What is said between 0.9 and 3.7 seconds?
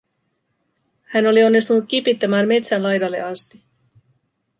Hän oli onnistunut kipittämään metsän laidalle asti.